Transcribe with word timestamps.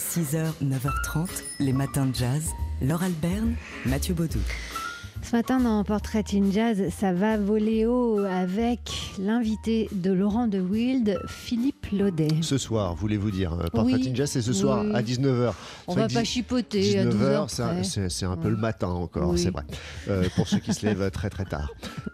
6h, 0.00 0.52
9h30, 0.64 1.28
les 1.60 1.72
matins 1.74 2.06
de 2.06 2.14
jazz. 2.14 2.42
Laure 2.82 3.02
Alberne, 3.02 3.54
Mathieu 3.84 4.14
Baudou. 4.14 4.38
Ce 5.22 5.36
matin 5.36 5.60
dans 5.60 5.84
Portrait 5.84 6.24
in 6.32 6.50
Jazz, 6.50 6.82
ça 6.98 7.12
va 7.12 7.36
voler 7.36 7.84
haut 7.84 8.20
avec 8.20 8.80
l'invité 9.18 9.90
de 9.92 10.10
Laurent 10.10 10.46
de 10.46 10.58
Wild, 10.58 11.20
Philippe 11.28 11.88
Laudet. 11.92 12.28
Ce 12.40 12.56
soir, 12.56 12.94
voulez-vous 12.94 13.30
dire 13.30 13.52
hein, 13.52 13.66
Portrait 13.70 13.96
Oui, 13.96 14.08
in 14.10 14.14
Jazz, 14.14 14.30
c'est 14.30 14.40
ce 14.40 14.54
soir 14.54 14.82
oui. 14.82 14.92
à 14.94 15.02
19h. 15.02 15.52
On 15.88 15.94
va 15.94 16.08
pas 16.08 16.24
chipoter 16.24 16.98
à 16.98 17.04
12h. 17.04 17.48
c'est 17.48 17.62
un- 17.62 17.82
c'est 17.82 18.08
c'est 18.08 18.24
un 18.24 18.38
peu 18.38 18.48
le 18.48 18.56
matin 18.56 18.88
encore, 18.88 19.28
Oui. 19.32 19.38
c'est 19.38 19.50
vrai. 19.50 19.64
Euh, 20.08 20.26
pour 20.36 20.48
ceux 20.48 20.58
qui 20.58 20.72
se 20.72 20.86
lèvent 20.86 21.10
très 21.10 21.28
très 21.28 21.44
tard. 21.44 21.70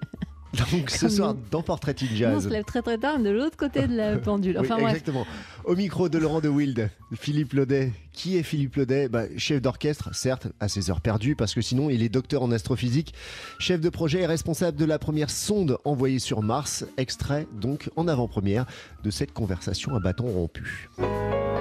Donc 0.71 0.91
ce 0.91 1.09
soir, 1.09 1.35
nous. 1.35 1.41
dans 1.51 1.63
Portrait 1.63 1.95
in 2.03 2.07
on 2.13 2.17
Jazz. 2.17 2.45
se 2.45 2.49
lève 2.49 2.65
très 2.65 2.83
très 2.83 2.99
tard, 2.99 3.19
de 3.19 3.31
l'autre 3.31 3.57
côté 3.57 3.87
de 3.87 3.97
la 3.97 4.17
pendule. 4.17 4.57
Oui, 4.59 4.65
Enfin 4.65 4.77
bref. 4.77 4.91
exactement. 4.91 5.27
Au 5.65 5.75
micro 5.75 6.09
de 6.09 6.19
Laurent 6.19 6.41
de 6.41 6.49
Wild, 6.49 6.91
Philippe 7.15 7.53
Laudet. 7.55 7.93
Qui 8.13 8.39
est 8.39 8.43
Philippe 8.43 8.77
Laudet? 8.77 9.09
Bah, 9.09 9.25
Chef 9.37 9.61
d'orchestre, 9.61 10.15
certes, 10.15 10.47
à 10.61 10.69
ses 10.69 10.91
heures 10.91 11.01
perdues, 11.03 11.37
parce 11.37 11.53
que 11.55 11.61
sinon 11.61 11.91
il 11.91 12.03
est 12.03 12.09
docteur 12.09 12.43
en 12.43 12.51
astrophysique, 12.51 13.13
chef 13.59 13.81
de 13.81 13.89
projet 13.91 14.21
et 14.23 14.27
responsable 14.27 14.77
de 14.79 14.85
la 14.87 14.99
première 14.99 15.29
sonde 15.31 15.77
envoyée 15.85 16.19
sur 16.19 16.41
Mars, 16.43 16.85
extrait 16.97 17.47
donc 17.53 17.91
en 17.97 18.09
avant-première 18.09 18.65
de 19.05 19.11
cette 19.11 19.33
conversation 19.33 19.95
à 19.95 20.01
bâton 20.01 20.25
rompu. 20.29 20.89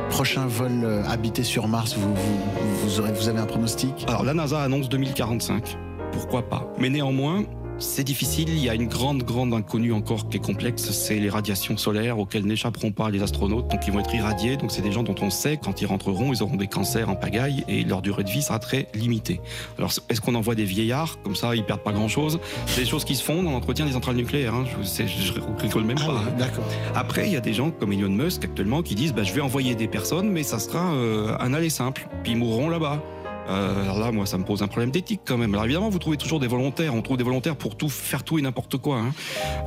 Prochain 0.09 0.46
vol 0.48 0.71
euh, 0.85 1.04
habité 1.05 1.43
sur 1.43 1.68
Mars, 1.68 1.96
vous, 1.98 2.13
vous, 2.16 2.77
vous 2.84 2.99
aurez, 3.02 3.12
vous 3.12 3.27
avez 3.27 3.40
un 3.40 3.46
pronostic? 3.46 4.05
Alors 4.07 4.23
la 4.23 4.34
NASA 4.34 4.62
annonce 4.62 4.88
2045. 4.88 5.77
Pourquoi 6.13 6.48
pas? 6.48 6.71
Mais 6.80 6.90
néanmoins, 6.90 7.43
c'est 7.79 8.03
difficile. 8.03 8.49
Il 8.49 8.63
y 8.63 8.70
a 8.70 8.73
une 8.73 8.88
grande, 8.88 9.23
grande 9.23 9.53
inconnue 9.53 9.93
encore 9.93 10.29
qui 10.29 10.38
est 10.38 10.39
complexe. 10.39 10.89
C'est 10.91 11.15
les 11.20 11.29
radiations 11.29 11.77
solaires 11.77 12.20
auxquelles 12.20 12.45
n'échapperont 12.45 12.91
pas 12.91 13.09
les 13.09 13.21
astronautes. 13.21 13.67
Donc 13.70 13.81
ils 13.88 13.93
vont 13.93 13.99
être 13.99 14.13
irradiés. 14.13 14.57
Donc 14.57 14.71
c'est 14.71 14.81
des 14.81 14.91
gens 14.91 15.03
dont 15.03 15.15
on 15.21 15.29
sait 15.29 15.57
quand 15.57 15.81
ils 15.81 15.85
rentreront, 15.85 16.34
ils 16.34 16.41
auront 16.41 16.55
des 16.55 16.67
cancers 16.67 17.09
en 17.09 17.15
pagaille 17.15 17.63
et 17.67 17.84
leur 17.84 18.01
durée 18.01 18.23
de 18.23 18.29
vie 18.29 18.41
sera 18.41 18.59
très 18.59 18.88
limitée. 18.93 19.41
Alors 19.77 19.91
est-ce 20.09 20.21
qu'on 20.21 20.35
envoie 20.35 20.55
des 20.55 20.63
vieillards? 20.65 21.17
Comme 21.23 21.35
ça, 21.35 21.55
ils 21.55 21.63
perdent 21.63 21.84
pas 21.84 21.93
grand-chose 21.93 22.40
C'est 22.67 22.82
des 22.82 22.87
choses 22.87 23.05
qui 23.05 23.15
se 23.15 23.23
font 23.23 23.43
dans 23.43 23.51
l'entretien 23.51 23.85
des 23.85 23.91
centrales 23.91 24.15
nucléaires. 24.15 24.54
Hein. 24.54 24.65
Je, 24.82 25.05
je, 25.05 25.34
rigole 25.62 25.84
même 25.84 25.98
pas. 25.98 26.04
hein. 26.12 26.34
D'accord. 26.37 26.65
Après, 26.95 27.27
il 27.27 27.34
y 27.34 27.37
a 27.37 27.41
des 27.41 27.54
gens 27.54 27.71
comme 27.71 27.91
Elon 27.93 28.10
Musk 28.10 28.43
actuellement 28.45 28.82
qui 28.82 28.95
disent 28.95 29.13
bah, 29.13 29.23
je 29.23 29.34
vais 29.34 29.41
envoyer 29.41 29.76
des 29.76 29.87
personnes, 29.87 30.29
mais 30.29 30.43
ça 30.43 30.60
sera 30.60 30.93
euh, 30.93 31.35
un 31.39 31.54
aller 31.54 31.70
simple, 31.70 32.07
puis 32.23 32.34
ils 32.34 32.37
mourront 32.37 32.70
là-bas. 32.70 33.01
Euh, 33.48 33.84
alors 33.84 33.99
là, 33.99 34.12
moi, 34.12 34.26
ça 34.26 34.38
me 34.38 34.43
pose 34.43 34.63
un 34.63 34.68
problème 34.68 34.91
d'éthique 34.91 35.21
quand 35.26 35.38
même. 35.38 35.54
Alors 35.54 35.65
évidemment, 35.65 35.90
vous 35.90 35.99
trouvez 35.99 36.18
toujours 36.18 36.40
des 36.40 36.48
volontaires. 36.48 36.93
On 36.93 37.01
trouve 37.01 37.18
des 37.18 37.24
volontaires 37.24 37.55
pour 37.55 37.76
tout 37.77 37.90
faire 37.90 38.24
tout 38.24 38.40
et 38.40 38.41
n'importe 38.41 38.77
quoi, 38.77 38.98
hein. 38.98 39.13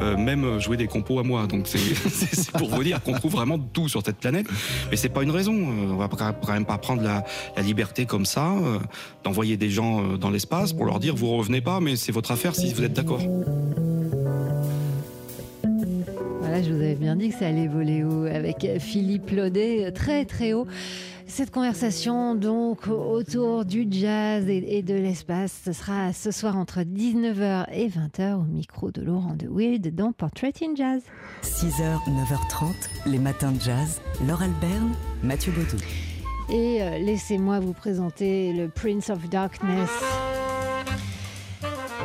Euh, 0.01 0.17
même 0.17 0.45
euh, 0.45 0.61
jouer 0.61 0.77
des 0.77 0.87
compos 0.87 1.19
à 1.19 1.23
moi. 1.23 1.47
Donc 1.47 1.67
c'est 1.67 2.53
pour 2.59 2.69
vous 2.69 2.83
dire 2.83 3.03
qu'on 3.03 3.13
trouve 3.13 3.33
vraiment 3.33 3.59
tout 3.59 3.89
sur 3.89 4.05
cette 4.05 4.19
planète. 4.19 4.47
Mais 4.91 4.97
c'est 4.97 5.09
pas 5.09 5.23
une 5.23 5.31
raison. 5.31 5.55
On 5.55 5.97
va 5.97 6.09
quand 6.09 6.53
même 6.53 6.65
pas 6.65 6.79
prendre 6.79 7.03
la, 7.03 7.25
liberté 7.63 8.07
comme 8.07 8.25
ça 8.25 8.53
d'envoyer 9.25 9.57
des 9.57 9.69
gens 9.69 10.17
dans 10.17 10.31
l'espace 10.31 10.73
pour 10.73 10.87
leur 10.87 11.01
dire 11.01 11.15
vous 11.15 11.37
revenez 11.37 11.61
pas, 11.61 11.81
mais 11.81 11.97
c'est 11.97 12.13
votre 12.13 12.31
affaire 12.31 12.55
si 12.55 12.73
vous 12.73 12.83
êtes 12.83 12.93
d'accord. 12.93 13.21
Voilà, 16.59 16.73
je 16.73 16.75
vous 16.75 16.83
avais 16.83 16.95
bien 16.97 17.15
dit 17.15 17.29
que 17.29 17.39
ça 17.39 17.47
allait 17.47 17.69
voler 17.69 18.03
haut 18.03 18.25
avec 18.25 18.67
Philippe 18.81 19.31
Laudet, 19.31 19.93
très 19.93 20.25
très 20.25 20.55
haut. 20.55 20.67
Cette 21.29 21.53
conversation 21.53 22.35
donc 22.35 22.89
autour 22.89 23.65
du 23.65 23.87
jazz 23.89 24.49
et, 24.49 24.79
et 24.79 24.83
de 24.83 24.95
l'espace, 24.95 25.63
ce 25.65 25.73
sera 25.73 26.13
ce 26.13 26.33
soir 26.33 26.57
entre 26.57 26.81
19h 26.81 27.67
et 27.73 27.89
20h 27.89 28.41
au 28.41 28.43
micro 28.43 28.91
de 28.91 29.03
Laurent 29.03 29.35
de 29.37 29.47
Wild 29.47 29.95
dans 29.95 30.11
Portrait 30.11 30.53
in 30.61 30.75
Jazz. 30.75 31.03
6h, 31.45 31.99
9h30, 32.09 32.73
les 33.07 33.19
matins 33.19 33.53
de 33.53 33.61
jazz. 33.61 34.01
Laure 34.27 34.43
Alberne, 34.43 34.95
Mathieu 35.23 35.53
Baudou. 35.53 35.81
Et 36.51 36.83
euh, 36.83 36.99
laissez-moi 36.99 37.61
vous 37.61 37.75
présenter 37.75 38.53
le 38.53 38.69
Prince 38.69 39.11
of 39.11 39.29
Darkness. 39.29 39.91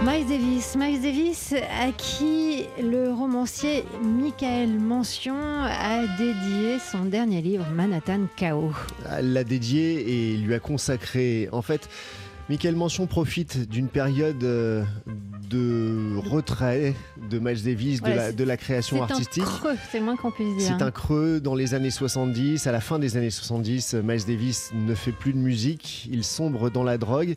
Miles 0.05 0.27
Davis, 0.27 0.75
Miles 0.75 1.01
Davis 1.01 1.53
à 1.53 1.91
qui 1.93 2.65
le 2.81 3.11
romancier 3.13 3.85
Michael 4.03 4.77
Mention 4.77 5.35
a 5.37 6.05
dédié 6.17 6.77
son 6.79 7.05
dernier 7.05 7.41
livre 7.41 7.65
Manhattan 7.73 8.21
Chaos. 8.35 8.73
L'a 9.21 9.43
dédié 9.43 10.33
et 10.33 10.37
lui 10.37 10.53
a 10.53 10.59
consacré. 10.59 11.47
En 11.53 11.61
fait, 11.61 11.89
Michael 12.49 12.75
Mention 12.75 13.07
profite 13.07 13.69
d'une 13.69 13.87
période 13.87 14.43
euh, 14.43 14.83
de 15.49 16.17
retrait 16.29 16.93
de 17.29 17.39
Miles 17.39 17.63
Davis, 17.63 18.01
de, 18.01 18.09
la, 18.09 18.31
de 18.33 18.43
la 18.43 18.57
création 18.57 18.97
C'est 18.97 19.03
un 19.03 19.15
artistique. 19.15 19.43
creux, 19.43 19.75
c'est 19.89 19.99
le 19.99 20.05
moins 20.05 20.17
qu'on 20.17 20.31
puisse 20.31 20.57
dire. 20.57 20.67
C'est 20.67 20.83
un 20.83 20.91
creux 20.91 21.39
dans 21.39 21.55
les 21.55 21.75
années 21.75 21.91
70. 21.91 22.67
À 22.67 22.73
la 22.73 22.81
fin 22.81 22.99
des 22.99 23.15
années 23.15 23.29
70, 23.29 23.95
Miles 24.03 24.25
Davis 24.27 24.71
ne 24.73 24.95
fait 24.95 25.13
plus 25.13 25.31
de 25.31 25.37
musique. 25.37 26.09
Il 26.11 26.25
sombre 26.25 26.69
dans 26.69 26.83
la 26.83 26.97
drogue. 26.97 27.35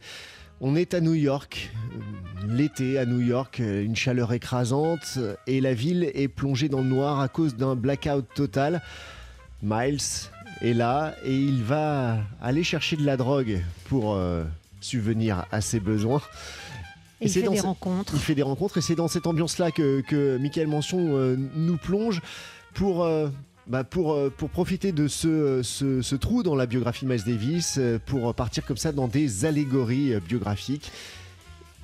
On 0.60 0.74
est 0.74 0.94
à 0.94 1.00
New 1.00 1.14
York, 1.14 1.70
euh, 1.74 2.46
l'été 2.56 2.98
à 2.98 3.04
New 3.04 3.20
York, 3.20 3.60
euh, 3.60 3.84
une 3.84 3.96
chaleur 3.96 4.32
écrasante 4.32 5.14
euh, 5.18 5.34
et 5.46 5.60
la 5.60 5.74
ville 5.74 6.10
est 6.14 6.28
plongée 6.28 6.68
dans 6.68 6.80
le 6.80 6.88
noir 6.88 7.20
à 7.20 7.28
cause 7.28 7.56
d'un 7.56 7.74
blackout 7.76 8.24
total. 8.34 8.80
Miles 9.62 9.98
est 10.62 10.72
là 10.72 11.14
et 11.24 11.34
il 11.36 11.62
va 11.62 12.18
aller 12.40 12.62
chercher 12.64 12.96
de 12.96 13.04
la 13.04 13.16
drogue 13.18 13.62
pour 13.88 14.14
euh, 14.14 14.44
subvenir 14.80 15.44
à 15.52 15.60
ses 15.60 15.80
besoins. 15.80 16.22
Et 17.20 17.26
il 17.26 17.30
fait 17.30 17.42
dans 17.42 17.52
des 17.52 17.58
ce- 17.58 17.62
rencontres. 17.66 18.12
Il 18.14 18.20
fait 18.20 18.34
des 18.34 18.42
rencontres 18.42 18.78
et 18.78 18.82
c'est 18.82 18.94
dans 18.94 19.08
cette 19.08 19.26
ambiance-là 19.26 19.70
que, 19.70 20.00
que 20.02 20.38
Michael 20.38 20.68
Mention 20.68 20.98
euh, 21.16 21.36
nous 21.54 21.76
plonge 21.76 22.22
pour, 22.74 23.04
euh, 23.04 23.28
bah, 23.66 23.84
pour, 23.84 24.12
euh, 24.12 24.30
pour 24.34 24.48
profiter 24.50 24.92
de 24.92 25.08
ce, 25.08 25.62
ce, 25.62 26.14
trou 26.14 26.42
dans 26.42 26.54
la 26.54 26.66
biographie 26.66 27.04
de 27.04 27.10
Miles 27.10 27.24
Davis, 27.24 27.76
euh, 27.78 27.98
pour 28.04 28.34
partir 28.34 28.64
comme 28.64 28.76
ça 28.76 28.92
dans 28.92 29.08
des 29.08 29.44
allégories 29.44 30.14
euh, 30.14 30.20
biographiques. 30.20 30.90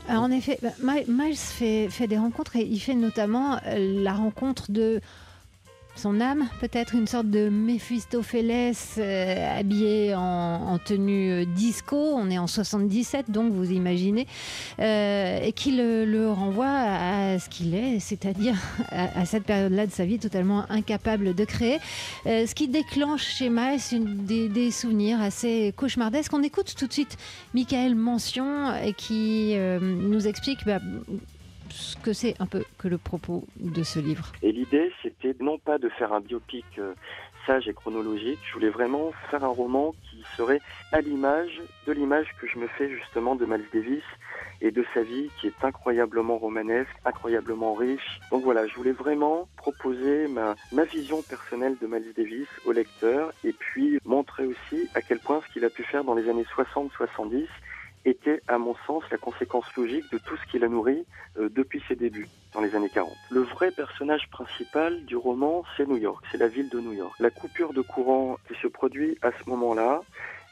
En 0.08 0.30
effet, 0.30 0.58
bah, 0.62 0.70
Mi- 0.82 1.04
Miles 1.08 1.36
fait, 1.36 1.88
des 2.06 2.18
rencontres 2.18 2.56
et 2.56 2.62
il 2.62 2.78
fait 2.80 2.94
notamment 2.94 3.58
euh, 3.66 4.02
la 4.02 4.12
rencontre 4.12 4.70
de 4.72 5.00
son 5.94 6.20
âme, 6.20 6.48
peut-être 6.60 6.94
une 6.94 7.06
sorte 7.06 7.28
de 7.28 7.48
Méphistophélès 7.48 8.96
euh, 8.98 9.58
habillé 9.58 10.14
en, 10.14 10.20
en 10.20 10.78
tenue 10.78 11.30
euh, 11.30 11.44
disco. 11.44 11.96
On 11.96 12.30
est 12.30 12.38
en 12.38 12.46
77, 12.46 13.30
donc 13.30 13.52
vous 13.52 13.70
imaginez, 13.70 14.26
euh, 14.80 15.40
et 15.42 15.52
qui 15.52 15.76
le, 15.76 16.30
renvoie 16.30 16.66
à 16.66 17.38
ce 17.38 17.48
qu'il 17.48 17.74
est, 17.74 18.00
c'est-à-dire 18.00 18.54
à, 18.90 19.24
cette 19.26 19.44
période-là 19.44 19.86
de 19.86 19.92
sa 19.92 20.04
vie 20.04 20.18
totalement 20.18 20.64
incapable 20.70 21.34
de 21.34 21.44
créer. 21.44 21.78
Ce 22.24 22.54
qui 22.54 22.68
déclenche 22.68 23.24
chez 23.24 23.50
Miles 23.50 23.80
des, 24.26 24.70
souvenirs 24.70 25.20
assez 25.20 25.74
cauchemardesques. 25.76 26.32
On 26.32 26.42
écoute 26.42 26.74
tout 26.76 26.86
de 26.86 26.92
suite 26.92 27.18
Michael 27.54 27.94
Mention 27.94 28.72
qui 28.96 29.54
nous 29.80 30.26
explique 30.26 30.64
bah, 30.64 30.80
ce 31.72 31.96
que 31.96 32.12
c'est 32.12 32.34
un 32.40 32.46
peu 32.46 32.64
que 32.78 32.88
le 32.88 32.98
propos 32.98 33.44
de 33.56 33.82
ce 33.82 33.98
livre. 33.98 34.32
Et 34.42 34.52
l'idée, 34.52 34.92
c'était 35.02 35.34
non 35.40 35.58
pas 35.58 35.78
de 35.78 35.88
faire 35.88 36.12
un 36.12 36.20
biopic 36.20 36.64
euh, 36.78 36.94
sage 37.46 37.68
et 37.68 37.74
chronologique, 37.74 38.38
je 38.46 38.54
voulais 38.54 38.68
vraiment 38.68 39.12
faire 39.30 39.44
un 39.44 39.48
roman 39.48 39.94
qui 40.10 40.22
serait 40.36 40.60
à 40.92 41.00
l'image 41.00 41.60
de 41.86 41.92
l'image 41.92 42.28
que 42.40 42.46
je 42.46 42.58
me 42.58 42.68
fais 42.68 42.88
justement 42.88 43.34
de 43.34 43.44
Miles 43.44 43.66
Davis 43.72 44.04
et 44.60 44.70
de 44.70 44.84
sa 44.94 45.02
vie 45.02 45.30
qui 45.40 45.48
est 45.48 45.64
incroyablement 45.64 46.38
romanesque, 46.38 46.94
incroyablement 47.04 47.74
riche. 47.74 48.20
Donc 48.30 48.44
voilà, 48.44 48.66
je 48.66 48.74
voulais 48.74 48.92
vraiment 48.92 49.48
proposer 49.56 50.28
ma, 50.28 50.54
vision 50.84 51.22
personnelle 51.22 51.76
de 51.80 51.86
Miles 51.86 52.12
Davis 52.16 52.48
au 52.64 52.72
lecteur 52.72 53.32
et 53.44 53.52
puis 53.52 53.98
montrer 54.04 54.46
aussi 54.46 54.88
à 54.94 55.00
quel 55.00 55.18
point 55.18 55.40
ce 55.46 55.52
qu'il 55.52 55.64
a 55.64 55.70
pu 55.70 55.82
faire 55.82 56.04
dans 56.04 56.14
les 56.14 56.28
années 56.28 56.46
60-70 56.56 57.46
était, 58.04 58.42
à 58.48 58.58
mon 58.58 58.74
sens, 58.86 59.04
la 59.10 59.18
conséquence 59.18 59.64
logique 59.76 60.10
de 60.12 60.18
tout 60.18 60.36
ce 60.36 60.50
qu'il 60.50 60.64
a 60.64 60.68
nourri 60.68 61.04
euh, 61.38 61.48
depuis 61.48 61.82
ses 61.88 61.96
débuts 61.96 62.28
dans 62.54 62.60
les 62.60 62.74
années 62.74 62.90
40. 62.90 63.10
Le 63.30 63.40
vrai 63.40 63.70
personnage 63.70 64.28
principal 64.30 65.04
du 65.04 65.16
roman, 65.16 65.64
c'est 65.76 65.86
New 65.86 65.96
York, 65.96 66.24
c'est 66.30 66.38
la 66.38 66.48
ville 66.48 66.68
de 66.68 66.80
New 66.80 66.92
York. 66.92 67.14
La 67.20 67.30
coupure 67.30 67.72
de 67.72 67.82
courant 67.82 68.36
qui 68.48 68.54
se 68.60 68.66
produit 68.66 69.18
à 69.22 69.30
ce 69.32 69.48
moment-là, 69.50 70.02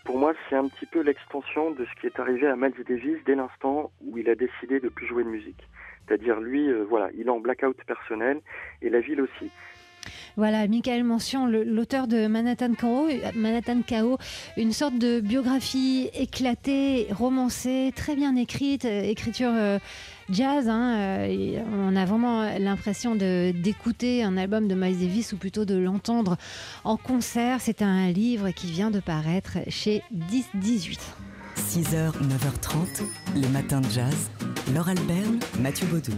pour 0.04 0.18
moi, 0.18 0.32
c'est 0.48 0.56
un 0.56 0.68
petit 0.68 0.86
peu 0.86 1.02
l'extension 1.02 1.70
de 1.72 1.84
ce 1.84 2.00
qui 2.00 2.06
est 2.06 2.18
arrivé 2.18 2.46
à 2.46 2.56
Miles 2.56 2.72
Davis 2.88 3.18
dès 3.26 3.34
l'instant 3.34 3.90
où 4.00 4.16
il 4.16 4.28
a 4.30 4.34
décidé 4.34 4.80
de 4.80 4.88
plus 4.88 5.06
jouer 5.06 5.24
de 5.24 5.28
musique. 5.28 5.68
C'est-à-dire 6.06 6.40
lui, 6.40 6.68
euh, 6.68 6.84
voilà, 6.88 7.10
il 7.14 7.26
est 7.26 7.30
en 7.30 7.38
blackout 7.38 7.76
personnel 7.84 8.40
et 8.82 8.88
la 8.88 9.00
ville 9.00 9.20
aussi. 9.20 9.50
Voilà, 10.36 10.66
Michael 10.68 11.04
Mention, 11.04 11.46
l'auteur 11.46 12.06
de 12.06 12.26
Manhattan 12.26 12.72
Chaos, 12.74 13.08
Manhattan 13.34 13.80
une 14.56 14.72
sorte 14.72 14.98
de 14.98 15.20
biographie 15.20 16.08
éclatée, 16.14 17.08
romancée, 17.10 17.92
très 17.94 18.16
bien 18.16 18.36
écrite, 18.36 18.84
euh, 18.84 19.02
écriture 19.02 19.50
euh, 19.52 19.78
jazz. 20.30 20.68
hein, 20.68 20.96
euh, 20.98 21.58
on 21.72 21.96
a 21.96 22.04
vraiment 22.04 22.58
l'impression 22.58 23.14
d'écouter 23.14 24.22
un 24.22 24.36
album 24.36 24.68
de 24.68 24.74
Miles 24.74 24.98
Davis 24.98 25.32
ou 25.32 25.36
plutôt 25.36 25.64
de 25.64 25.76
l'entendre 25.76 26.36
en 26.84 26.96
concert. 26.96 27.58
C'est 27.60 27.82
un 27.82 28.10
livre 28.10 28.50
qui 28.50 28.68
vient 28.68 28.90
de 28.90 29.00
paraître 29.00 29.58
chez 29.68 30.02
10-18. 30.14 30.98
6h, 31.56 32.12
9h30, 32.12 33.02
les 33.36 33.48
matins 33.48 33.80
de 33.80 33.90
jazz. 33.90 34.30
Laure 34.74 34.88
Alberne, 34.88 35.38
Mathieu 35.60 35.86
Baudou. 35.86 36.12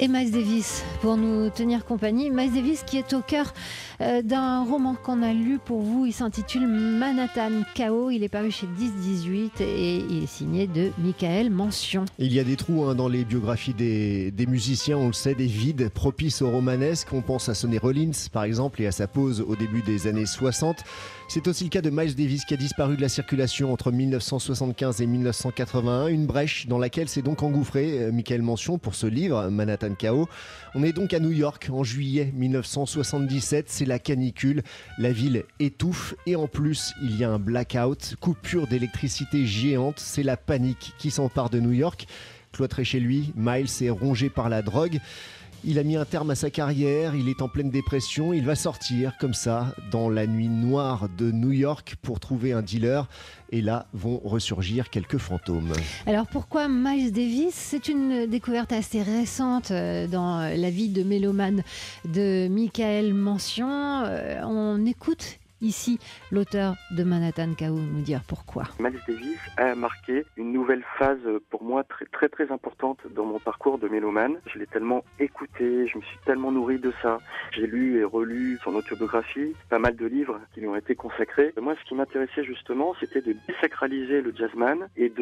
Et 0.00 0.08
Miles 0.08 0.30
Davis 0.30 0.84
pour 1.00 1.16
nous 1.16 1.50
tenir 1.50 1.84
compagnie. 1.84 2.30
Miles 2.30 2.52
Davis 2.52 2.82
qui 2.84 2.98
est 2.98 3.12
au 3.12 3.20
cœur 3.20 3.52
euh, 4.00 4.22
d'un 4.22 4.64
roman 4.64 4.94
qu'on 4.94 5.22
a 5.22 5.32
lu 5.32 5.58
pour 5.58 5.80
vous. 5.80 6.06
Il 6.06 6.12
s'intitule 6.12 6.66
Manhattan 6.66 7.62
Chaos. 7.74 8.10
Il 8.10 8.22
est 8.22 8.28
paru 8.28 8.50
chez 8.50 8.66
10-18 8.66 9.62
et 9.62 9.96
il 10.10 10.22
est 10.24 10.26
signé 10.26 10.66
de 10.66 10.90
Michael 10.98 11.50
Mention. 11.50 12.04
Il 12.18 12.32
y 12.32 12.38
a 12.38 12.44
des 12.44 12.56
trous 12.56 12.84
hein, 12.84 12.94
dans 12.94 13.08
les 13.08 13.24
biographies 13.24 13.74
des, 13.74 14.32
musiciens, 14.46 14.96
on 14.98 15.08
le 15.08 15.12
sait, 15.12 15.34
des 15.34 15.46
vides 15.46 15.88
propices 15.88 16.42
au 16.42 16.50
romanesque. 16.50 17.08
On 17.12 17.22
pense 17.22 17.48
à 17.48 17.54
Sonny 17.54 17.78
Rollins 17.78 18.12
par 18.32 18.44
exemple 18.44 18.80
et 18.82 18.86
à 18.86 18.92
sa 18.92 19.06
pause 19.08 19.44
au 19.46 19.56
début 19.56 19.82
des 19.82 20.06
années 20.06 20.26
60. 20.26 20.84
C'est 21.30 21.46
aussi 21.46 21.64
le 21.64 21.68
cas 21.68 21.82
de 21.82 21.90
Miles 21.90 22.14
Davis 22.14 22.46
qui 22.46 22.54
a 22.54 22.56
disparu 22.56 22.96
de 22.96 23.02
la 23.02 23.10
circulation 23.10 23.70
entre 23.70 23.92
1975 23.92 25.02
et 25.02 25.06
1981, 25.06 26.06
une 26.06 26.24
brèche 26.24 26.66
dans 26.68 26.78
laquelle 26.78 27.06
s'est 27.06 27.20
donc 27.20 27.42
engouffré 27.42 28.00
euh, 28.00 28.12
Michael 28.12 28.40
Mention 28.40 28.78
pour 28.78 28.94
ce 28.94 29.06
livre, 29.06 29.50
Manhattan 29.50 29.92
Chaos. 29.92 30.26
On 30.74 30.82
est 30.82 30.94
donc 30.94 31.12
à 31.12 31.20
New 31.20 31.30
York 31.30 31.68
en 31.70 31.84
juillet 31.84 32.32
1977, 32.34 33.66
c'est 33.68 33.84
la 33.84 33.98
canicule, 33.98 34.62
la 34.96 35.12
ville 35.12 35.44
étouffe 35.60 36.14
et 36.24 36.34
en 36.34 36.46
plus 36.46 36.94
il 37.02 37.14
y 37.18 37.24
a 37.24 37.30
un 37.30 37.38
blackout, 37.38 38.16
coupure 38.18 38.66
d'électricité 38.66 39.44
géante, 39.44 39.98
c'est 39.98 40.22
la 40.22 40.38
panique 40.38 40.94
qui 40.98 41.10
s'empare 41.10 41.50
de 41.50 41.60
New 41.60 41.72
York. 41.72 42.06
Cloîtré 42.52 42.84
chez 42.84 43.00
lui, 43.00 43.34
Miles 43.36 43.68
est 43.82 43.90
rongé 43.90 44.30
par 44.30 44.48
la 44.48 44.62
drogue. 44.62 44.98
Il 45.64 45.78
a 45.78 45.82
mis 45.82 45.96
un 45.96 46.04
terme 46.04 46.30
à 46.30 46.34
sa 46.36 46.50
carrière, 46.50 47.16
il 47.16 47.28
est 47.28 47.42
en 47.42 47.48
pleine 47.48 47.70
dépression, 47.70 48.32
il 48.32 48.44
va 48.44 48.54
sortir 48.54 49.16
comme 49.18 49.34
ça 49.34 49.74
dans 49.90 50.08
la 50.08 50.26
nuit 50.26 50.48
noire 50.48 51.08
de 51.18 51.32
New 51.32 51.50
York 51.50 51.96
pour 52.00 52.20
trouver 52.20 52.52
un 52.52 52.62
dealer 52.62 53.08
et 53.50 53.60
là 53.60 53.86
vont 53.92 54.20
ressurgir 54.24 54.88
quelques 54.88 55.18
fantômes. 55.18 55.72
Alors 56.06 56.26
pourquoi 56.28 56.68
Miles 56.68 57.12
Davis? 57.12 57.54
C'est 57.54 57.88
une 57.88 58.26
découverte 58.26 58.72
assez 58.72 59.02
récente 59.02 59.72
euh, 59.72 60.06
dans 60.06 60.38
la 60.38 60.70
vie 60.70 60.90
de 60.90 61.02
mélomane 61.02 61.62
de 62.04 62.46
Michael 62.48 63.12
Mention. 63.12 63.68
Euh, 64.04 64.40
on 64.44 64.86
écoute 64.86 65.38
Ici, 65.60 65.98
l'auteur 66.30 66.76
de 66.92 67.02
Manhattan 67.02 67.52
Chaos 67.54 67.80
nous 67.80 68.02
dire 68.02 68.20
pourquoi. 68.28 68.62
Miles 68.78 69.00
Davis 69.08 69.40
a 69.56 69.74
marqué 69.74 70.24
une 70.36 70.52
nouvelle 70.52 70.84
phase 71.00 71.18
pour 71.50 71.64
moi 71.64 71.82
très 71.82 72.04
très 72.06 72.28
très 72.28 72.52
importante 72.52 73.00
dans 73.10 73.24
mon 73.24 73.40
parcours 73.40 73.76
de 73.78 73.88
mélomane. 73.88 74.38
Je 74.46 74.58
l'ai 74.60 74.68
tellement 74.68 75.04
écouté, 75.18 75.88
je 75.88 75.98
me 75.98 76.02
suis 76.02 76.18
tellement 76.24 76.52
nourri 76.52 76.78
de 76.78 76.92
ça. 77.02 77.18
J'ai 77.50 77.66
lu 77.66 77.98
et 77.98 78.04
relu 78.04 78.60
son 78.62 78.76
autobiographie, 78.76 79.54
pas 79.68 79.80
mal 79.80 79.96
de 79.96 80.06
livres 80.06 80.38
qui 80.54 80.60
lui 80.60 80.68
ont 80.68 80.76
été 80.76 80.94
consacrés. 80.94 81.52
Moi, 81.60 81.74
ce 81.74 81.88
qui 81.88 81.96
m'intéressait 81.96 82.44
justement, 82.44 82.94
c'était 83.00 83.20
de 83.20 83.34
désacraliser 83.48 84.20
le 84.22 84.32
jazzman 84.36 84.88
et 84.96 85.12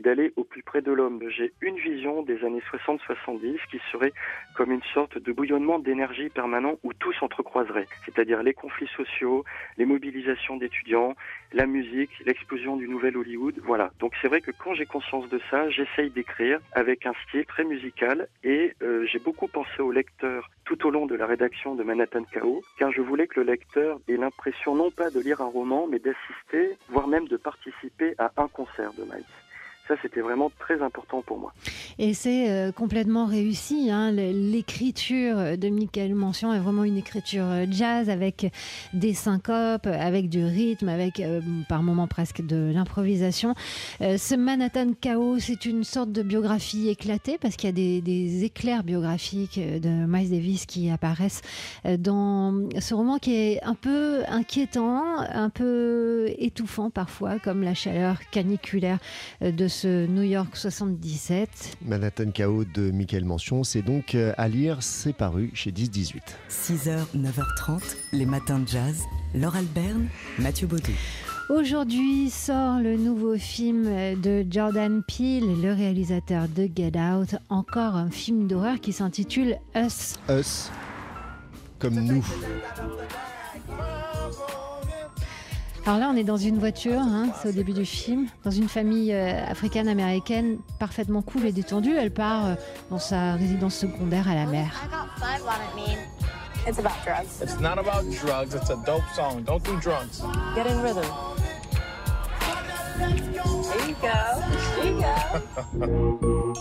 d'aller 0.00 0.32
au 0.36 0.44
plus 0.44 0.62
près 0.62 0.80
de 0.80 0.92
l'homme. 0.92 1.20
J'ai 1.28 1.52
une 1.60 1.76
vision 1.76 2.22
des 2.22 2.42
années 2.42 2.62
60-70 2.86 3.58
qui 3.70 3.80
serait 3.92 4.14
comme 4.56 4.72
une 4.72 4.82
sorte 4.94 5.18
de 5.18 5.30
bouillonnement 5.30 5.78
d'énergie 5.78 6.30
permanent 6.30 6.78
où 6.84 6.94
tout 6.94 7.12
s'entrecroiserait, 7.12 7.86
c'est-à-dire 8.06 8.42
les 8.42 8.54
conflits 8.54 8.88
sociaux, 8.96 9.44
les 9.76 9.84
mobilisations 9.84 10.56
d'étudiants, 10.56 11.14
la 11.52 11.66
musique, 11.66 12.10
l'explosion 12.24 12.76
du 12.76 12.88
nouvel 12.88 13.16
Hollywood. 13.16 13.54
Voilà. 13.64 13.90
Donc 14.00 14.12
c'est 14.20 14.28
vrai 14.28 14.40
que 14.40 14.50
quand 14.50 14.74
j'ai 14.74 14.86
conscience 14.86 15.28
de 15.28 15.40
ça, 15.50 15.68
j'essaye 15.70 16.10
d'écrire 16.10 16.60
avec 16.72 17.06
un 17.06 17.14
style 17.26 17.46
très 17.46 17.64
musical 17.64 18.28
et 18.44 18.74
euh, 18.82 19.06
j'ai 19.06 19.18
beaucoup 19.18 19.48
pensé 19.48 19.80
au 19.80 19.92
lecteur 19.92 20.50
tout 20.64 20.86
au 20.86 20.90
long 20.90 21.06
de 21.06 21.14
la 21.14 21.26
rédaction 21.26 21.74
de 21.74 21.82
Manhattan 21.82 22.24
Chaos, 22.24 22.62
car 22.78 22.92
je 22.92 23.00
voulais 23.00 23.26
que 23.26 23.40
le 23.40 23.46
lecteur 23.46 23.98
ait 24.08 24.16
l'impression 24.16 24.74
non 24.74 24.90
pas 24.90 25.10
de 25.10 25.20
lire 25.20 25.40
un 25.40 25.46
roman, 25.46 25.86
mais 25.86 25.98
d'assister, 25.98 26.76
voire 26.88 27.08
même 27.08 27.26
de 27.26 27.36
participer 27.36 28.14
à 28.18 28.32
un 28.36 28.48
concert 28.48 28.92
de 28.92 29.04
Miles. 29.04 29.24
Ça, 29.88 29.94
c'était 30.02 30.20
vraiment 30.20 30.52
très 30.58 30.82
important 30.82 31.22
pour 31.22 31.38
moi. 31.38 31.54
Et 31.98 32.12
c'est 32.12 32.50
euh, 32.50 32.72
complètement 32.72 33.24
réussi. 33.24 33.90
Hein. 33.90 34.10
L'écriture 34.12 35.56
de 35.56 35.68
Michael 35.70 36.14
Mention 36.14 36.52
est 36.52 36.58
vraiment 36.58 36.84
une 36.84 36.98
écriture 36.98 37.46
euh, 37.46 37.64
jazz 37.70 38.10
avec 38.10 38.52
des 38.92 39.14
syncopes, 39.14 39.86
avec 39.86 40.28
du 40.28 40.44
rythme, 40.44 40.90
avec 40.90 41.20
euh, 41.20 41.40
par 41.70 41.82
moments 41.82 42.06
presque 42.06 42.44
de 42.44 42.70
l'improvisation. 42.74 43.54
ce 44.00 44.34
Manhattan 44.34 44.92
Chaos, 45.00 45.38
c'est 45.38 45.64
une 45.64 45.84
sorte 45.84 46.12
de 46.12 46.22
biographie 46.22 46.90
éclatée 46.90 47.38
parce 47.40 47.56
qu'il 47.56 47.68
y 47.68 47.72
a 47.72 47.72
des, 47.72 48.02
des, 48.02 48.44
éclairs 48.44 48.84
biographiques 48.84 49.58
de 49.58 50.06
Miles 50.06 50.30
Davis 50.30 50.66
qui 50.66 50.90
apparaissent 50.90 51.40
dans 51.98 52.68
ce 52.78 52.94
roman 52.94 53.18
qui 53.18 53.34
est 53.34 53.62
un 53.64 53.74
peu 53.74 54.22
inquiétant, 54.28 55.20
un 55.20 55.48
peu 55.48 56.26
étouffant 56.38 56.90
parfois, 56.90 57.38
comme 57.38 57.62
la 57.62 57.74
chaleur 57.74 58.18
caniculaire 58.30 58.98
de 59.40 59.68
ce 59.68 59.77
New 59.84 60.22
York 60.22 60.56
77. 60.56 61.76
Manhattan 61.84 62.30
Chaos 62.30 62.64
de 62.64 62.90
Michael 62.90 63.24
Mention, 63.24 63.64
c'est 63.64 63.82
donc 63.82 64.14
euh, 64.14 64.32
à 64.36 64.48
lire, 64.48 64.82
c'est 64.82 65.12
paru 65.12 65.50
chez 65.54 65.70
10-18. 65.70 66.14
6h, 66.50 66.98
9h30, 67.16 67.96
les 68.12 68.26
matins 68.26 68.58
de 68.58 68.68
jazz. 68.68 69.04
Laure 69.34 69.56
Alberne, 69.56 70.08
Mathieu 70.38 70.66
Baudou. 70.66 70.92
Aujourd'hui 71.50 72.30
sort 72.30 72.80
le 72.80 72.96
nouveau 72.96 73.38
film 73.38 73.84
de 74.20 74.44
Jordan 74.50 75.02
Peele, 75.02 75.62
le 75.62 75.72
réalisateur 75.72 76.46
de 76.48 76.68
Get 76.74 76.92
Out, 76.98 77.36
encore 77.48 77.96
un 77.96 78.10
film 78.10 78.46
d'horreur 78.46 78.80
qui 78.80 78.92
s'intitule 78.92 79.56
Us. 79.74 80.16
Us, 80.28 80.70
comme 81.78 81.94
nous. 81.94 82.24
Alors 85.88 86.00
là, 86.00 86.10
on 86.12 86.16
est 86.18 86.24
dans 86.24 86.36
une 86.36 86.58
voiture, 86.58 87.00
hein, 87.00 87.30
c'est 87.40 87.48
au 87.48 87.52
début 87.52 87.72
du 87.72 87.86
film, 87.86 88.26
dans 88.44 88.50
une 88.50 88.68
famille 88.68 89.10
euh, 89.10 89.42
africaine-américaine 89.46 90.58
parfaitement 90.78 91.22
cool 91.22 91.46
et 91.46 91.52
détendue. 91.52 91.96
Elle 91.96 92.10
part 92.10 92.44
euh, 92.44 92.54
dans 92.90 92.98
sa 92.98 93.32
résidence 93.36 93.74
secondaire 93.74 94.28
à 94.28 94.34
la 94.34 94.44
mer. 94.44 94.70
It's 96.66 96.78
about 96.78 96.90
drugs. 97.06 97.40
It's 97.42 97.58
not 97.58 97.78
about 97.78 98.04
drugs. 98.22 98.54
It's 98.54 98.68
a 98.68 98.76
dope 98.84 99.00
song. 99.16 99.44
Don't 99.46 99.64
do 99.64 99.80
drugs. 99.80 100.20
Get 100.54 100.66
in 100.66 100.82
rhythm. 100.82 101.06
There 102.98 103.08
you 103.08 103.94
go. 104.02 104.42
There 104.76 104.90
you 104.90 105.00
go. 105.00 106.52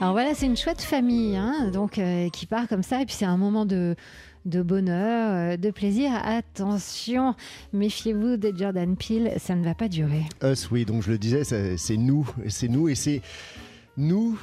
Alors 0.00 0.14
voilà, 0.14 0.34
c'est 0.34 0.46
une 0.46 0.56
chouette 0.56 0.80
famille, 0.80 1.36
hein, 1.36 1.68
donc 1.70 1.98
euh, 1.98 2.30
qui 2.30 2.46
part 2.46 2.68
comme 2.68 2.82
ça, 2.82 3.02
et 3.02 3.04
puis 3.04 3.14
c'est 3.14 3.26
un 3.26 3.36
moment 3.36 3.66
de 3.66 3.96
de 4.44 4.62
bonheur, 4.62 5.54
euh, 5.54 5.56
de 5.56 5.70
plaisir. 5.70 6.12
Attention, 6.24 7.34
méfiez-vous 7.72 8.36
de 8.36 8.52
Jordan 8.56 8.96
Peele, 8.96 9.32
ça 9.38 9.54
ne 9.54 9.64
va 9.64 9.74
pas 9.74 9.88
durer. 9.88 10.24
Us, 10.42 10.70
oui, 10.70 10.84
donc 10.84 11.02
je 11.02 11.10
le 11.10 11.18
disais, 11.18 11.44
c'est 11.44 11.96
nous, 11.96 12.28
c'est 12.48 12.68
nous, 12.68 12.88
et 12.88 12.94
c'est 12.94 13.22
nous 13.96 14.38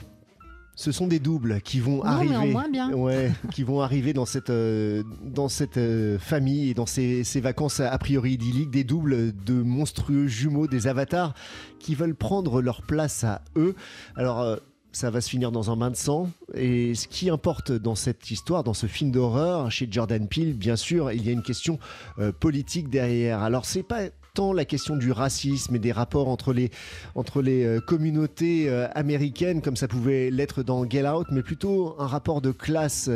ce 0.78 0.92
sont 0.92 1.08
des 1.08 1.18
doubles 1.18 1.60
qui 1.62 1.80
vont 1.80 2.04
arriver, 2.04 2.54
Ouais, 2.94 3.32
qui 3.52 3.64
vont 3.64 3.82
arriver 3.82 4.14
dans 4.14 4.28
cette 4.28 4.52
euh, 4.52 5.02
dans 5.24 5.50
cette 5.50 5.78
euh, 5.78 6.20
famille 6.20 6.70
et 6.70 6.74
dans 6.76 6.86
ces, 6.86 7.24
ces, 7.24 7.42
vacances 7.42 7.80
a 7.80 7.98
priori 7.98 8.34
idylliques, 8.34 8.70
des 8.70 8.84
doubles 8.84 9.34
de 9.44 9.54
monstrueux 9.64 10.28
jumeaux, 10.28 10.68
des 10.68 10.86
avatars 10.86 11.34
qui 11.80 11.96
veulent 11.96 12.14
prendre 12.14 12.62
leur 12.62 12.84
place 12.84 13.24
à 13.24 13.42
eux. 13.56 13.74
Alors 14.16 14.60
ça 14.98 15.12
va 15.12 15.22
se 15.22 15.30
finir 15.30 15.52
dans 15.52 15.70
un 15.70 15.78
bain 15.78 15.92
de 15.92 15.96
sang. 15.96 16.28
Et 16.56 16.96
ce 16.96 17.08
qui 17.08 17.30
importe 17.30 17.72
dans 17.72 17.94
cette 17.94 18.32
histoire, 18.32 18.64
dans 18.64 18.74
ce 18.74 18.88
film 18.88 19.12
d'horreur, 19.12 19.70
chez 19.70 19.88
Jordan 19.90 20.28
Peele, 20.28 20.54
bien 20.54 20.76
sûr, 20.76 21.12
il 21.12 21.24
y 21.24 21.30
a 21.30 21.32
une 21.32 21.44
question 21.44 21.78
euh, 22.18 22.32
politique 22.32 22.90
derrière. 22.90 23.44
Alors 23.44 23.66
c'est 23.66 23.84
pas 23.84 24.06
la 24.38 24.66
question 24.66 24.96
du 24.96 25.12
racisme 25.12 25.76
et 25.76 25.80
des 25.80 25.92
rapports 25.92 26.28
entre 26.28 26.54
les, 26.54 26.70
entre 27.16 27.42
les 27.42 27.66
euh, 27.66 27.80
communautés 27.80 28.70
euh, 28.70 28.88
américaines, 28.94 29.62
comme 29.62 29.76
ça 29.76 29.88
pouvait 29.88 30.30
l'être 30.30 30.62
dans 30.62 30.88
Get 30.88 31.08
Out, 31.08 31.28
mais 31.32 31.42
plutôt 31.42 31.96
un 32.00 32.06
rapport 32.06 32.42
de 32.42 32.52
classe. 32.52 33.10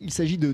Il 0.00 0.12
s'agit 0.12 0.36
de, 0.38 0.52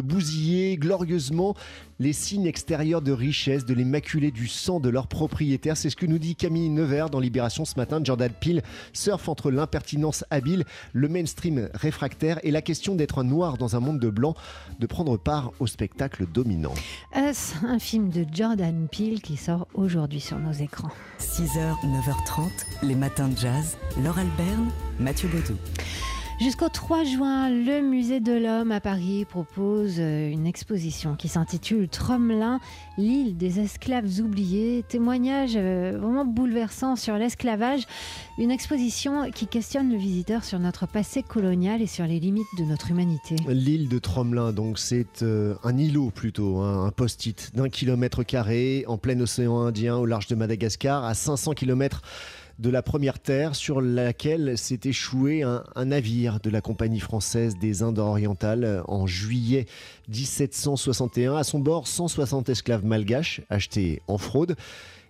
bousiller 0.00 0.76
glorieusement 0.76 1.54
les 1.98 2.12
signes 2.12 2.46
extérieurs 2.46 3.02
de 3.02 3.12
richesse, 3.12 3.64
de 3.64 3.74
les 3.74 3.84
maculer 3.84 4.30
du 4.30 4.48
sang 4.48 4.80
de 4.80 4.88
leurs 4.88 5.06
propriétaires. 5.06 5.76
C'est 5.76 5.90
ce 5.90 5.96
que 5.96 6.06
nous 6.06 6.18
dit 6.18 6.34
Camille 6.34 6.68
Nevers 6.68 7.10
dans 7.10 7.20
Libération 7.20 7.64
ce 7.64 7.76
matin. 7.76 8.00
Jordan 8.02 8.32
Peele 8.40 8.62
surfe 8.92 9.28
entre 9.28 9.50
l'impertinence 9.50 10.24
habile, 10.30 10.64
le 10.92 11.08
mainstream 11.08 11.68
réfractaire 11.74 12.40
et 12.42 12.50
la 12.50 12.62
question 12.62 12.94
d'être 12.94 13.18
un 13.18 13.24
noir 13.24 13.56
dans 13.56 13.76
un 13.76 13.80
monde 13.80 14.00
de 14.00 14.10
blanc, 14.10 14.34
de 14.80 14.86
prendre 14.86 15.16
part 15.16 15.52
au 15.60 15.66
spectacle 15.66 16.26
dominant. 16.26 16.74
Us, 17.14 17.54
un 17.64 17.78
film 17.78 18.10
de 18.10 18.26
Jordan 18.32 18.88
Peele 18.90 19.20
qui 19.20 19.31
sort 19.36 19.66
aujourd'hui 19.74 20.20
sur 20.20 20.38
nos 20.38 20.52
écrans. 20.52 20.90
6h, 21.20 21.74
9h30, 21.84 22.50
les 22.82 22.94
matins 22.94 23.28
de 23.28 23.36
jazz. 23.36 23.76
Laure 24.02 24.18
Alberne, 24.18 24.70
Mathieu 24.98 25.28
Baudou. 25.28 25.58
Jusqu'au 26.42 26.68
3 26.68 27.04
juin, 27.04 27.50
le 27.50 27.82
Musée 27.82 28.18
de 28.18 28.32
l'Homme 28.32 28.72
à 28.72 28.80
Paris 28.80 29.24
propose 29.24 30.00
euh, 30.00 30.28
une 30.28 30.44
exposition 30.44 31.14
qui 31.14 31.28
s'intitule 31.28 31.88
Tromelin, 31.88 32.58
l'île 32.98 33.36
des 33.36 33.60
esclaves 33.60 34.18
oubliés. 34.18 34.84
Témoignage 34.88 35.52
euh, 35.54 35.96
vraiment 36.00 36.24
bouleversant 36.24 36.96
sur 36.96 37.16
l'esclavage. 37.16 37.86
Une 38.38 38.50
exposition 38.50 39.30
qui 39.30 39.46
questionne 39.46 39.92
le 39.92 39.96
visiteur 39.96 40.42
sur 40.42 40.58
notre 40.58 40.88
passé 40.88 41.22
colonial 41.22 41.80
et 41.80 41.86
sur 41.86 42.06
les 42.08 42.18
limites 42.18 42.48
de 42.58 42.64
notre 42.64 42.90
humanité. 42.90 43.36
L'île 43.46 43.88
de 43.88 44.00
Tromelin, 44.00 44.52
donc 44.52 44.80
c'est 44.80 45.22
euh, 45.22 45.54
un 45.62 45.78
îlot 45.78 46.10
plutôt, 46.10 46.56
hein, 46.56 46.86
un 46.86 46.90
post-it 46.90 47.54
d'un 47.54 47.68
kilomètre 47.68 48.24
carré 48.24 48.84
en 48.88 48.98
plein 48.98 49.20
océan 49.20 49.60
Indien 49.60 49.94
au 49.94 50.06
large 50.06 50.26
de 50.26 50.34
Madagascar, 50.34 51.04
à 51.04 51.14
500 51.14 51.52
kilomètres 51.52 52.02
de 52.62 52.70
la 52.70 52.80
première 52.80 53.18
terre 53.18 53.56
sur 53.56 53.80
laquelle 53.80 54.56
s'est 54.56 54.78
échoué 54.84 55.42
un, 55.42 55.84
navire 55.84 56.38
de 56.40 56.48
la 56.48 56.60
Compagnie 56.60 57.00
française 57.00 57.56
des 57.58 57.82
Indes 57.82 57.98
orientales 57.98 58.84
en 58.86 59.04
juillet 59.04 59.66
1761. 60.08 61.34
À 61.34 61.42
son 61.42 61.58
bord, 61.58 61.88
160 61.88 62.48
esclaves 62.50 62.84
malgaches 62.84 63.40
achetés 63.50 64.00
en 64.06 64.16
fraude 64.16 64.54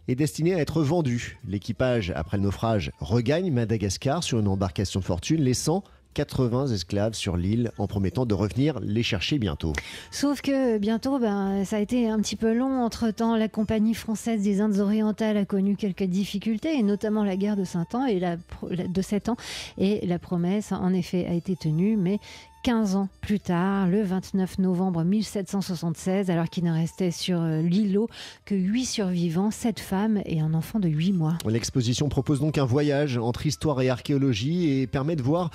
et 0.09 0.15
destinés 0.15 0.55
à 0.55 0.61
être 0.61 0.83
vendus. 0.83 1.39
L'équipage, 1.47 2.11
après 2.17 2.39
le 2.39 2.45
naufrage, 2.45 2.91
regagne 3.01 3.53
Madagascar 3.53 4.25
sur 4.25 4.39
une 4.39 4.49
embarcation 4.49 5.03
fortune, 5.03 5.43
laissant 5.43 5.85
80 6.15 6.69
esclaves 6.69 7.15
sur 7.15 7.37
l'île 7.37 7.71
en 7.79 7.87
promettant 7.87 8.27
de 8.27 8.35
revenir 8.35 8.81
les 8.81 9.03
chercher 9.03 9.39
bientôt. 9.39 9.73
Sauf 10.11 10.41
que 10.41 10.79
bientôt, 10.79 11.19
ben, 11.19 11.65
ça 11.65 11.77
a 11.77 11.81
été 11.81 12.09
un 12.09 12.19
petit 12.19 12.37
peu 12.37 12.53
long. 12.53 12.83
Entre-temps, 12.83 13.37
la 13.37 13.49
Compagnie 13.49 13.95
française 13.95 14.43
des 14.43 14.61
Indes 14.61 14.79
orientales 14.79 15.37
a 15.37 15.45
connu 15.45 15.77
quelques 15.77 16.05
difficultés, 16.05 16.77
et 16.79 16.83
notamment 16.83 17.25
la 17.25 17.37
guerre 17.37 17.57
de, 17.57 17.65
Saint 17.65 17.87
ans 17.95 18.07
et 18.07 18.19
la, 18.21 18.37
de 18.37 19.03
7 19.03 19.29
ans. 19.29 19.37
Et 19.79 20.07
la 20.07 20.19
promesse, 20.19 20.73
en 20.73 20.93
effet, 20.93 21.27
a 21.27 21.35
été 21.35 21.57
tenue, 21.57 21.97
mais 21.97 22.19
15 22.63 22.95
ans 22.95 23.09
plus 23.21 23.41
tard, 23.41 23.89
le 23.89 24.03
29 24.03 24.59
novembre 24.59 25.03
1776, 25.03 26.31
alors 26.31 26.49
qu'il 26.49 26.63
ne 26.63 26.73
restait 26.73 27.11
sur 27.11 27.41
euh, 27.41 27.61
l'îlot 27.61 28.09
que 28.45 28.55
8 28.55 28.85
survivants, 28.85 29.51
7 29.51 29.81
femmes 29.81 30.23
et 30.27 30.41
un 30.41 30.55
enfant 30.55 30.79
de 30.79 30.89
8 30.89 31.13
mois. 31.13 31.39
L'exposition 31.49 32.09
propose 32.09 32.39
donc 32.39 32.59
un 32.59 32.65
voyage 32.65 33.19
entre 33.19 33.47
histoire 33.47 33.81
et 33.81 33.91
archéologie 33.91 34.71
et 34.71 34.87
permet 34.87 35.17
de 35.17 35.23
voir 35.23 35.51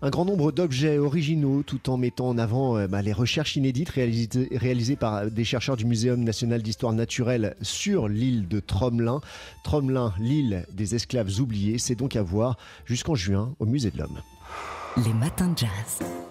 un 0.00 0.08
grand 0.08 0.24
nombre 0.24 0.50
d'objets 0.50 0.98
originaux 0.98 1.62
tout 1.62 1.90
en 1.90 1.98
mettant 1.98 2.28
en 2.28 2.38
avant 2.38 2.78
euh, 2.78 2.86
bah, 2.86 3.02
les 3.02 3.12
recherches 3.12 3.56
inédites 3.56 3.90
réalisées, 3.90 4.48
réalisées, 4.52 4.96
par 4.96 5.30
des 5.30 5.44
chercheurs 5.44 5.76
du 5.76 5.84
Muséum 5.84 6.24
national 6.24 6.62
d'histoire 6.62 6.94
naturelle 6.94 7.54
sur 7.60 8.08
l'île 8.08 8.48
de 8.48 8.60
Tromelin. 8.60 9.20
Tromelin, 9.62 10.14
l'île 10.18 10.64
des 10.72 10.94
esclaves 10.94 11.38
oubliés, 11.38 11.76
c'est 11.76 11.96
donc 11.96 12.16
à 12.16 12.22
voir 12.22 12.56
jusqu'en 12.86 13.14
juin 13.14 13.54
au 13.58 13.66
Musée 13.66 13.90
de 13.90 13.98
l'Homme. 13.98 14.20
Les 15.04 15.12
matins 15.12 15.48
de 15.48 15.58
jazz. 15.58 16.25